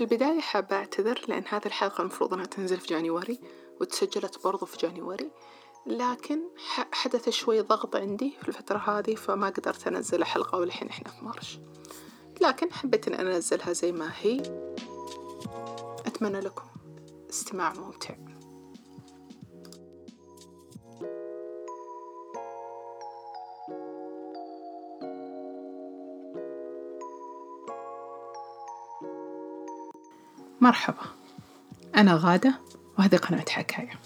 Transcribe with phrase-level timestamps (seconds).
[0.00, 3.40] في البداية حابة أعتذر لأن هذه الحلقة المفروض أنها تنزل في جانيوري
[3.80, 5.30] وتسجلت برضو في جانيوري
[5.86, 6.40] لكن
[6.92, 11.58] حدث شوي ضغط عندي في الفترة هذه فما قدرت أنزل حلقة والحين إحنا في مارش.
[12.40, 14.42] لكن حبيت أن أنزلها زي ما هي.
[16.06, 16.64] أتمنى لكم
[17.30, 18.14] استماع ممتع.
[30.60, 31.02] مرحبا.
[31.96, 32.54] أنا غادة
[32.98, 34.00] وهذه قناة حكاية.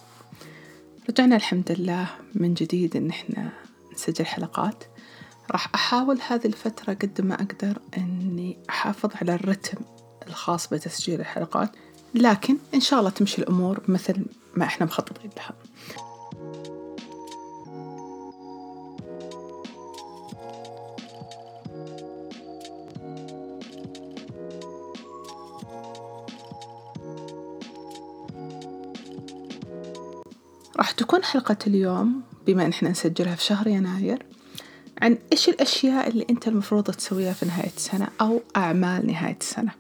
[1.11, 3.53] رجعنا الحمد لله من جديد إن إحنا
[3.93, 4.85] نسجل حلقات.
[5.51, 9.79] راح أحاول هذه الفترة قد ما أقدر إني أحافظ على الرتم
[10.29, 11.71] الخاص بتسجيل الحلقات
[12.15, 14.27] لكن إن شاء الله تمشي الأمور مثل
[14.57, 15.53] ما إحنا مخططين لها.
[30.85, 34.27] راح تكون حلقة اليوم بما إن إحنا نسجلها في شهر يناير
[35.03, 39.73] عن إيش الأشياء اللي أنت المفروض تسويها في نهاية السنة أو أعمال نهاية السنة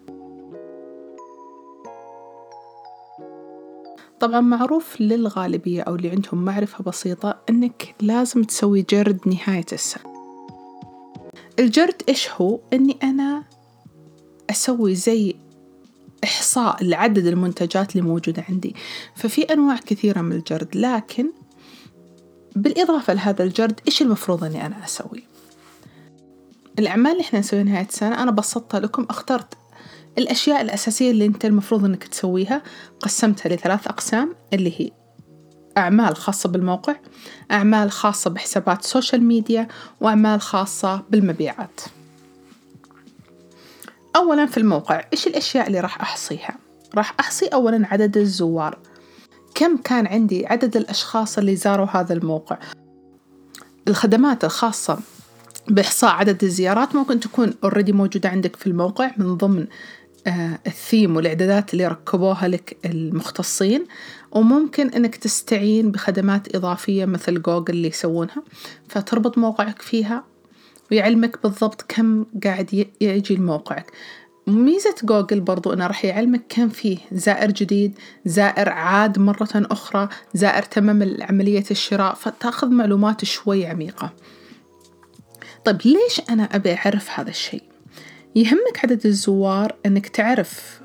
[4.21, 10.05] طبعا معروف للغالبية أو اللي عندهم معرفة بسيطة أنك لازم تسوي جرد نهاية السنة
[11.59, 13.45] الجرد إيش هو؟ أني أنا
[14.51, 15.37] أسوي زي
[16.25, 18.75] إحصاء لعدد المنتجات اللي موجودة عندي.
[19.14, 21.27] ففي أنواع كثيرة من الجرد لكن
[22.56, 25.25] بالإضافة لهذا الجرد إيش المفروض أني أنا أسوي؟
[26.78, 29.55] الأعمال اللي إحنا نسويها نهاية السنة أنا بسطتها لكم اخترت
[30.19, 32.62] الأشياء الأساسية اللي أنت المفروض أنك تسويها
[33.00, 34.91] قسمتها لثلاث أقسام اللي هي
[35.78, 36.97] أعمال خاصة بالموقع
[37.50, 39.69] أعمال خاصة بحسابات ال social media
[40.00, 41.80] وأعمال خاصة بالمبيعات.
[44.17, 46.57] أولا في الموقع إيش الأشياء اللي راح أحصيها؟
[46.95, 48.79] راح أحصي أولا عدد الزوار.
[49.55, 52.58] كم كان عندي عدد الأشخاص اللي زاروا هذا الموقع؟
[53.89, 54.98] الخدمات الخاصة
[55.69, 59.67] بإحصاء عدد الزيارات ممكن تكون already موجودة عندك في الموقع من ضمن
[60.27, 63.85] آه الثيم والإعدادات اللي ركبوها لك المختصين
[64.33, 68.42] وممكن إنك تستعين بخدمات إضافية مثل جوجل اللي يسوونها
[68.89, 70.25] فتربط موقعك فيها
[70.95, 73.93] ويعلمك بالضبط كم قاعد يجي لموقعك.
[74.47, 76.99] ميزة جوجل برضو إنه راح يعلمك كم فيه.
[77.13, 84.13] زائر جديد زائر عاد مرة أخرى زائر تمام عملية الشراء فتأخذ معلومات شوي عميقة.
[85.65, 87.63] طيب ليش أنا أبي أعرف هذا الشيء؟
[88.37, 90.81] يهمك عدد الزوار أنك تعرف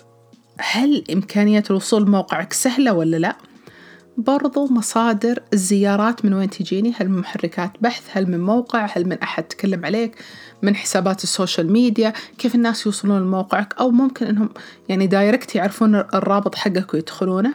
[0.59, 3.36] هل إمكانية الوصول موقعك سهلة ولا لا؟
[4.18, 9.20] برضو مصادر الزيارات من وين تجيني؟ هل من محركات بحث؟ هل من موقع؟ هل من
[9.20, 10.16] أحد تكلم عليك؟
[10.62, 14.50] من حسابات ال social media؟ كيف الناس يوصلون لموقعك؟ أو ممكن أنهم
[14.90, 17.53] يعني direct يعرفون الرابط حقك ويدخلونه.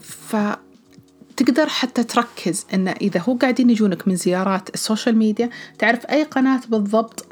[0.00, 6.22] فتقدر حتى تركز أن إذا هو قاعدين يجونك من زيارات ال social media تعرف أي
[6.22, 7.26] قناة بالضبط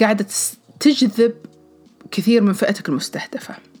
[0.00, 0.26] قاعدة
[0.80, 1.34] تجذب
[2.10, 3.71] كثير من فئتك المستهدفة.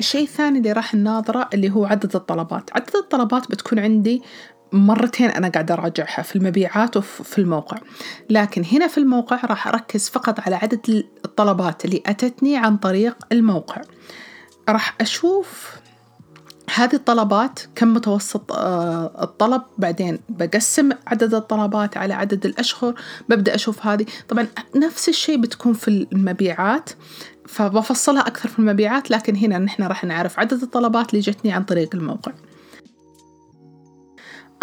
[0.00, 2.70] الشيء الثاني اللي راح نناظره اللي هو عدد الطلبات.
[2.76, 4.22] عدد الطلبات بتكون عندي
[4.72, 7.76] مرتين أنا قاعدة أراجعها في المبيعات وفي الموقع.
[8.30, 13.82] لكن هنا في الموقع راح أركز فقط على عدد الطلبات اللي أتتني عن طريق الموقع.
[14.68, 15.78] راح أشوف
[16.74, 22.94] هذه الطلبات كم متوسط آه، الطلب بعدين بقسم عدد الطلبات على عدد الأشهر
[23.28, 24.06] ببدأ أشوف هذه.
[24.28, 26.90] طبعا نفس الشيء بتكون في المبيعات.
[27.48, 31.94] فبفصلها أكثر في المبيعات لكن هنا نحن راح نعرف عدد الطلبات اللي جتني عن طريق
[31.94, 32.32] الموقع.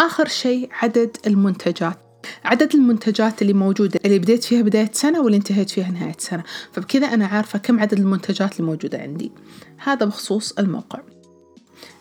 [0.00, 1.98] آخر شيء عدد المنتجات.
[2.44, 6.42] عدد المنتجات اللي موجودة اللي بديت فيها بداية سنة واللي انتهيت فيها نهاية سنة.
[6.72, 9.32] فبكذا أنا عارفة كم عدد المنتجات اللي موجودة عندي.
[9.84, 11.00] هذا بخصوص الموقع.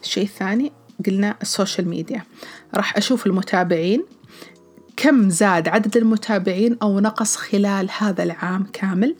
[0.03, 0.72] الشيء الثاني
[1.06, 2.23] قلنا ال social media.
[2.75, 4.06] راح أشوف المتابعين.
[4.97, 9.16] كم زاد عدد المتابعين أو نقص خلال هذا العام كامل؟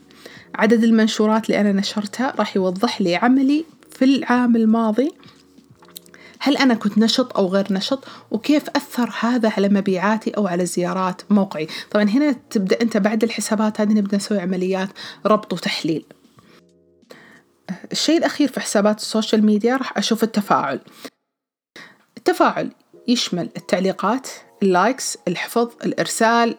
[0.60, 5.12] عدد المنشورات اللي أنا نشرتها راح يوضح لي عملي في العام الماضي.
[6.40, 11.22] هل أنا كنت نشط أو غير نشط؟ وكيف أثر هذا على مبيعاتي أو على زيارات
[11.30, 14.90] موقعي؟ طبعا هنا تبدأ أنت بعد الحسابات هذه نبدأ نسوي عمليات
[15.26, 16.06] ربط وتحليل.
[17.92, 20.80] الشيء الأخير في حسابات ال social media راح أشوف التفاعل.
[22.18, 22.72] التفاعل
[23.08, 24.28] يشمل التعليقات
[24.64, 26.58] ال likes الحفظ الإرسال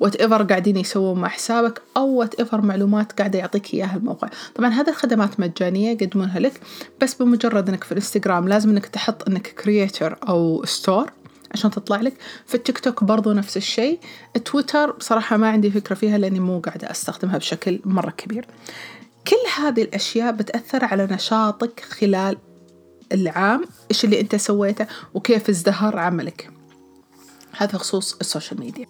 [0.00, 4.28] whatever قاعدين يسوون مع حسابك أو whatever معلومات قاعدة يعطيك إياها الموقع.
[4.54, 6.60] طبعا هذه الخدمات مجانية يقدمونها لك
[7.00, 11.12] بس بمجرد إنك في الانستغرام لازم إنك تحط إنك creator أو store
[11.52, 12.14] عشان تطلع لك.
[12.46, 13.98] في التيك توك برضو نفس الشيء.
[14.44, 18.46] تويتر بصراحة ما عندي فكرة فيها لأني مو قاعدة أستخدمها بشكل مرة كبير.
[19.28, 22.36] كل هذه الأشياء بتأثر على نشاطك خلال
[23.12, 26.50] العام إيش اللي أنت سويته وكيف ازدهر عملك.
[27.56, 28.86] هذا خصوص ال social media.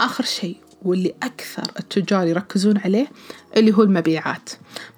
[0.00, 3.06] آخر شيء واللي أكثر التجار يركزون عليه
[3.56, 4.50] اللي هو المبيعات.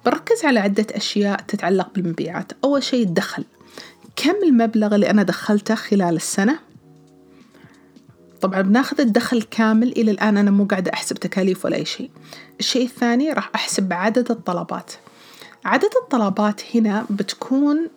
[0.05, 2.51] بركز على عدة أشياء تتعلق بالمبيعات.
[2.63, 3.45] أول شيء الدخل.
[4.15, 6.59] كم المبلغ اللي أنا دخلته خلال السنة؟
[8.41, 12.09] طبعا بناخذ الدخل كامل إلى الآن أنا مو قاعدة أحسب تكاليف ولا أي شيء.
[12.59, 14.91] الشيء الثاني راح أحسب عدد الطلبات.
[15.65, 17.87] عدد الطلبات هنا بتكون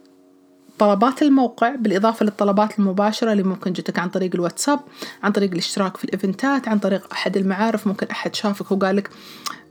[0.83, 4.81] طلبات الموقع بالإضافة للطلبات المباشرة اللي ممكن جتك عن طريق الواتساب
[5.23, 9.11] عن طريق الاشتراك في الإيفنتات عن طريق أحد المعارف ممكن أحد شافك وقال لك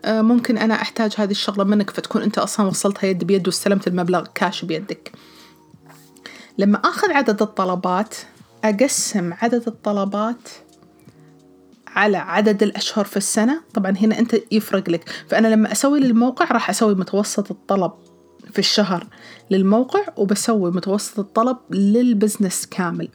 [0.06, 4.26] آه، ممكن أنا أحتاج هذه الشغلة منك فتكون أنت أصلا وصلتها يد بيد واستلمت المبلغ
[4.36, 5.12] كاش بيدك.
[6.58, 8.16] لما أخذ عدد الطلبات
[8.64, 10.50] أقسم عدد الطلبات
[11.88, 13.62] على عدد الأشهر في السنة.
[13.74, 17.92] طبعا هنا أنت يفرق لك فأنا لما أسوي للموقع راح أسوي متوسط الطلب.
[18.52, 19.08] في الشهر
[19.52, 23.10] للموقع وبسوي متوسط الطلب لل business كامل.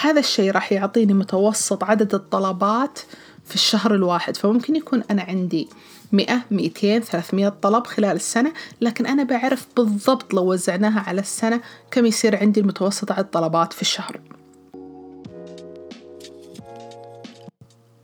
[0.00, 2.98] هذا الشيء راح يعطيني متوسط عدد الطلبات
[3.44, 5.68] في الشهر الواحد فممكن يكون أنا عندي
[6.12, 12.06] مئة مئتين ثلاثمية طلب خلال السنة لكن أنا بعرف بالضبط لو وزعناها على السنة كم
[12.06, 14.20] يصير عندي المتوسط عدد الطلبات في الشهر.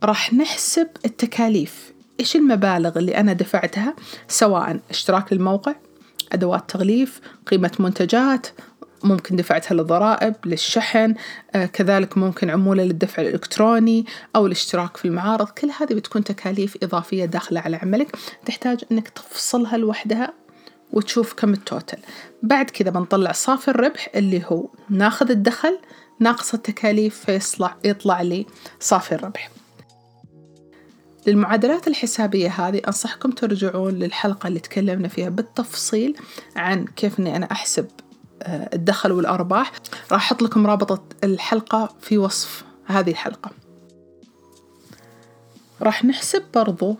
[0.03, 1.93] راح نحسب التكاليف.
[2.19, 3.95] إيش المبالغ اللي أنا دفعتها
[4.27, 5.75] سواء اشتراك للموقع
[6.33, 8.47] أدوات تغليف قيمة منتجات
[9.03, 11.15] ممكن دفعتها للضرائب للشحن
[11.55, 14.05] آه كذلك ممكن عمولة للدفع الإلكتروني
[14.35, 15.49] أو الاشتراك في المعارض.
[15.49, 18.15] كل هذه بتكون تكاليف إضافية داخلة على عملك.
[18.45, 20.33] تحتاج أنك تفصلها لوحدها
[20.93, 21.97] وتشوف كم التوتل
[22.43, 25.79] بعد كذا بنطلع صافي الربح اللي هو ناخذ الدخل
[26.19, 28.45] ناقص التكاليف فيطلع يطلع لي
[28.79, 29.49] صافي الربح.
[31.29, 36.17] للمعادلات الحسابية هذه أنصحكم ترجعون للحلقة اللي تكلمنا فيها بالتفصيل
[36.55, 37.87] عن كيف أني أنا أحسب
[38.41, 39.71] آه، الدخل والأرباح.
[40.11, 43.51] راح أحط لكم رابط الحلقة في وصف هذه الحلقة.
[45.81, 46.97] راح نحسب برضو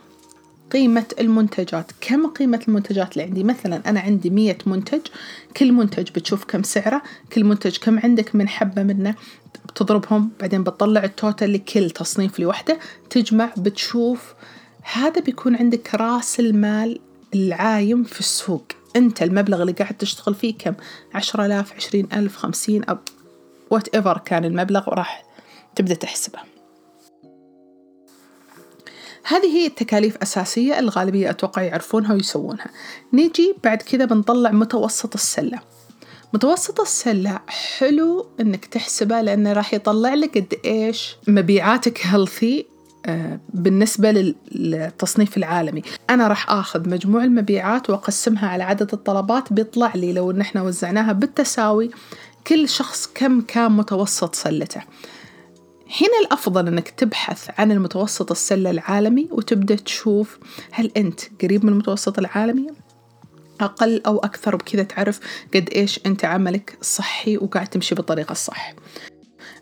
[0.71, 1.92] قيمة المنتجات.
[2.01, 5.01] كم قيمة المنتجات اللي عندي؟ مثلا أنا عندي مية منتج
[5.57, 7.01] كل منتج بتشوف كم سعره
[7.33, 9.16] كل منتج كم عندك من حبة منه
[9.66, 12.80] بتضربهم بعدين بتطلع التوتال لكل تصنيف لوحده
[13.10, 14.33] تجمع بتشوف.
[14.94, 17.00] هذا بيكون عندك رأس المال
[17.36, 18.65] العايم في السوق.
[18.95, 20.74] أنت المبلغ اللي قاعد تشتغل فيه كم؟
[21.13, 22.98] عشرة آلاف عشرين ألف خمسين أو
[23.69, 25.25] whatever كان المبلغ وراح
[25.75, 26.49] تبدأ تحسبه.
[29.24, 32.68] هذه هي التكاليف أساسية الغالبية أتوقع يعرفونها ويسوونها.
[33.13, 35.60] نيجي بعد كذا بنطلع متوسط السلة.
[36.33, 42.65] متوسط السلة حلو إنك تحسبه لأنه راح يطلع لك قد إيش مبيعاتك healthy
[43.06, 45.81] آه، بالنسبة للتصنيف العالمي.
[46.10, 51.12] أنا راح آخذ مجموع المبيعات وأقسمها على عدد الطلبات بيطلع لي لو إن إحنا وزعناها
[51.12, 51.92] بالتساوي
[52.48, 54.81] كل شخص كم كان متوسط سلته.
[55.89, 60.39] هنا الأفضل أنك تبحث عن المتوسط السلة العالمي وتبدأ تشوف
[60.71, 62.68] هل أنت قريب من المتوسط العالمي؟
[63.62, 65.19] أقل أو أكثر بكذا تعرف
[65.56, 68.74] قد إيش أنت عملك صحي وقاعد تمشي بالطريقة الصح.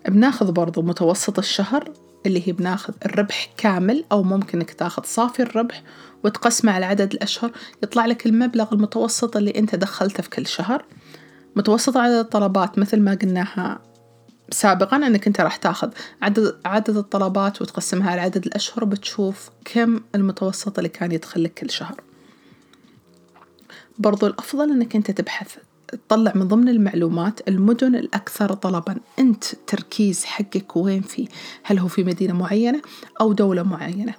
[0.08, 1.92] بناخذ برضو متوسط الشهر
[2.26, 5.82] اللي هي بناخذ الربح كامل أو ممكن إنك تاخذ صافي الربح
[6.24, 7.50] وتقسمه على عدد الأشهر
[7.82, 10.84] يطلع لك المبلغ المتوسط اللي أنت دخلته في كل شهر.
[11.56, 13.87] متوسط عدد الطلبات مثل ما قلناها
[14.50, 15.90] سابقا أنك أنت راح تاخذ
[16.22, 21.70] عدد عدد الطلبات وتقسمها على عدد الأشهر بتشوف كم المتوسط اللي كان يدخل لك كل
[21.70, 22.00] شهر.
[23.98, 25.56] برضو الأفضل أنك أنت تبحث
[26.08, 28.96] تطلع من ضمن المعلومات المدن الأكثر طلبا.
[29.18, 31.28] أنت تركيز حقك وين فيه
[31.62, 32.82] هل هو في مدينة معينة
[33.20, 34.14] أو دولة معينة؟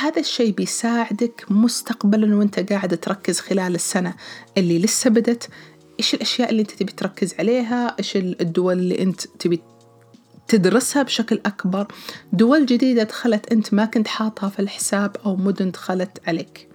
[0.00, 4.14] هذا الشيء بيساعدك مستقبلا وأنت قاعد تركز خلال السنة
[4.58, 5.48] اللي لسه بدت
[6.00, 9.60] إيش الأشياء اللي أنت تبي تركز عليها؟ إيش الدول اللي أنت تبي
[10.48, 11.86] تدرسها بشكل أكبر؟
[12.32, 16.68] دول جديدة دخلت أنت ما كنت حاطها في الحساب أو مدن دخلت عليك.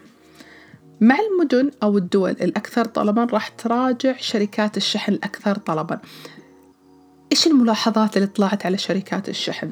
[1.02, 6.00] مع المدن أو الدول الأكثر طلبا راح تراجع شركات الشحن الأكثر طلبا.
[7.32, 9.72] إيش الملاحظات اللي طلعت على شركات الشحن؟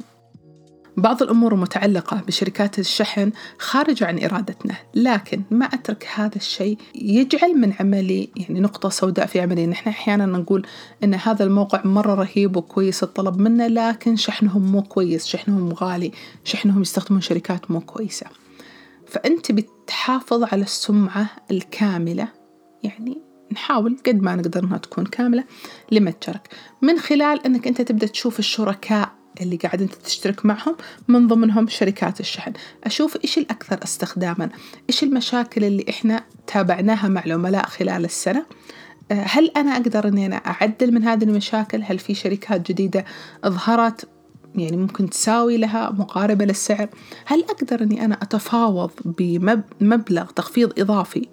[0.97, 7.73] بعض الأمور المتعلقة بشركات الشحن خارجة عن إرادتنا لكن ما أترك هذا الشيء يجعل من
[7.79, 9.67] عملي يعني نقطة سوداء في عملي.
[9.67, 10.65] نحن أحيانا نقول
[11.03, 16.11] أن هذا الموقع مرة رهيب وكويس الطلب منه لكن شحنهم مو كويس شحنهم غالي
[16.43, 18.25] شحنهم يستخدمون شركات مو كويسة.
[19.07, 22.27] فأنت بتحافظ على السمعة الكاملة
[22.83, 23.21] يعني
[23.51, 25.43] نحاول قد ما نقدر إنها تكون كاملة
[25.91, 26.49] لمتجرك
[26.81, 30.75] من خلال إنك أنت تبدأ تشوف الشركاء اللي قاعد أنت تشترك معهم
[31.07, 32.53] من ضمنهم شركات الشحن.
[32.83, 34.49] أشوف إيش الأكثر استخداما.
[34.89, 38.45] إيش المشاكل اللي إحنا تابعناها مع العملاء خلال السنة؟
[39.11, 43.05] هل أنا أقدر أني أنا أعدل من هذه المشاكل؟ هل في شركات جديدة
[43.47, 44.07] ظهرت؟
[44.55, 46.89] يعني ممكن تساوي لها مقاربة للسعر؟
[47.25, 51.27] هل أقدر أني أنا أتفاوض بمبلغ تخفيض إضافي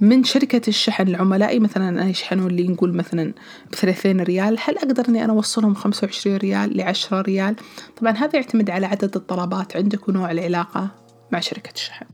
[0.00, 3.32] من شركة الشحن لعملائي مثلا أنا يشحنون لي نقول مثلا
[3.72, 7.56] بثلاثين ريال هل أقدر أني أنا أوصلهم خمسة وعشرين ريال لعشرة ريال؟
[8.00, 10.88] طبعا هذا يعتمد على عدد الطلبات عندك ونوع العلاقة
[11.32, 12.06] مع شركة الشحن.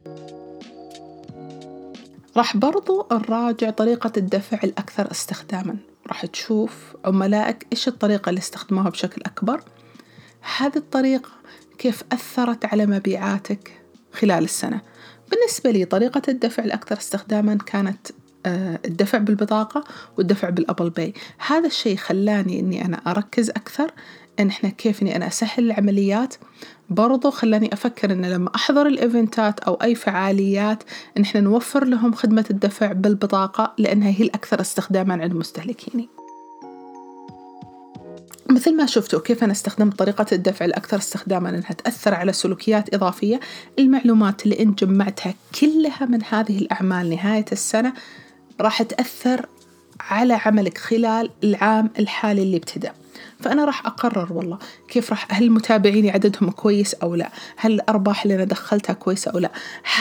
[2.36, 5.76] راح برضو نراجع طريقة الدفع الأكثر استخداما.
[6.06, 9.60] راح تشوف عملائك إيش الطريقة اللي استخدموها بشكل أكبر.
[10.58, 11.30] هذه الطريقة
[11.78, 13.72] كيف أثرت على مبيعاتك
[14.12, 14.93] خلال السنة.
[15.34, 18.06] بالنسبة لي طريقة الدفع الأكثر استخداما كانت
[18.46, 19.84] آه، الدفع بالبطاقة
[20.18, 21.14] والدفع بال Apple Pay.
[21.46, 23.90] هذا الشيء خلاني أني أنا أركز أكثر
[24.40, 26.34] أن إحنا كيف أني أنا أسهل العمليات.
[26.90, 30.82] برضو خلاني أفكر أن لما أحضر ال events ات أو أي فعاليات
[31.16, 36.08] أن إحنا نوفر لهم خدمة الدفع بالبطاقة لأنها هي الأكثر استخداما عند مستهلكيني.
[38.50, 43.40] مثل ما شفتوا كيف أنا استخدمت طريقة الدفع الأكثر استخداما أنها تأثر على سلوكيات إضافية
[43.78, 47.92] المعلومات اللي أنت جمعتها كلها من هذه الأعمال نهاية السنة
[48.60, 49.46] راح تأثر
[50.00, 52.92] على عملك خلال العام الحالي اللي ابتدأ.
[53.40, 54.58] فأنا راح أقرر والله
[54.88, 59.38] كيف راح هل متابعيني عددهم كويس أو لا؟ هل الأرباح اللي أنا دخلتها كويسة أو
[59.38, 59.50] لا؟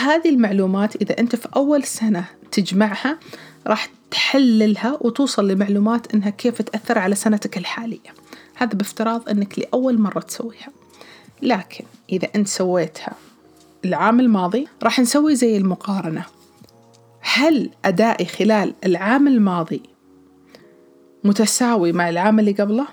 [0.04, 3.20] هذه المعلومات إذا أنت في أول سنة تجمعها
[3.68, 8.23] راح تحللها وتوصل لمعلومات إنها كيف تأثر على سنتك الحالية.
[8.56, 10.70] هذا بافتراض أنك لأول مرة تسويها.
[11.42, 13.14] لكن إذا أنت سويتها
[13.86, 16.26] العام الماضي راح نسوي زي المقارنة.
[17.22, 19.82] هل أدائي خلال العام الماضي
[21.24, 22.88] متساوي مع العام اللي قبله؟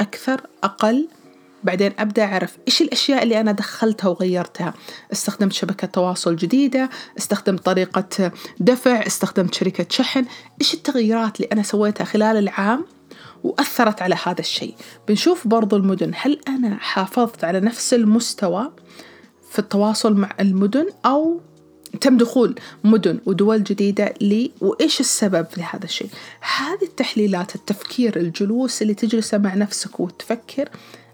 [0.00, 1.08] أكثر؟ أقل؟
[1.64, 4.74] بعدين أبدأ أعرف إيش الأشياء اللي أنا دخلتها وغيرتها.
[5.12, 10.24] استخدمت شبكة تواصل جديدة استخدمت طريقة دفع استخدمت شركة شحن.
[10.60, 12.84] إيش التغييرات اللي أنا سويتها خلال العام؟
[13.46, 14.74] وأثرت على هذا الشيء.
[15.08, 16.12] بنشوف برضو المدن.
[16.14, 18.72] هل أنا حافظت على نفس المستوى
[19.50, 21.40] في التواصل مع المدن؟ أو
[22.00, 26.08] تم دخول مدن ودول جديدة لي؟ وإيش السبب لهذا الشيء؟
[26.58, 30.68] هذه التحليلات التفكير الجلوس اللي تجلسه مع نفسك وتفكر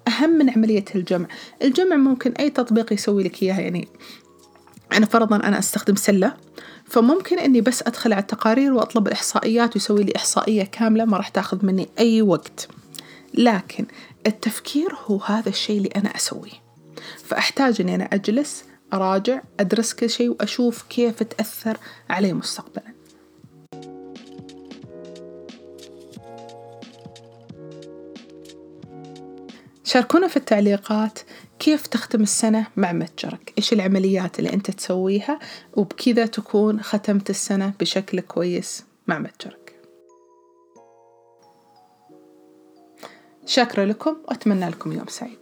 [0.09, 1.27] أهم من عملية الجمع.
[1.63, 3.61] الجمع ممكن أي تطبيق يسوي لك إياها.
[3.61, 3.89] يعني
[4.93, 6.35] أنا فرضا أنا أستخدم سلة
[6.85, 11.67] فممكن إني بس أدخل على التقارير وأطلب الإحصائيات ويسوي لي إحصائية كاملة ما راح تاخذ
[11.67, 12.69] مني أي وقت.
[13.35, 13.87] لكن
[14.27, 16.63] التفكير هو هذا الشيء اللي أنا أسويه.
[17.25, 21.77] فأحتاج إني أنا أجلس أراجع أدرس كل شيء وأشوف كيف تأثر
[22.11, 22.93] علي مستقبلا.
[29.85, 31.19] شاركونا في التعليقات
[31.63, 35.39] كيف تختم السنة مع متجرك؟ إيش العمليات اللي أنت تسويها
[35.75, 39.81] وبكذا تكون ختمت السنة بشكل كويس مع متجرك؟
[43.47, 45.42] شاكرة لكم وأتمنى لكم يوم سعيد.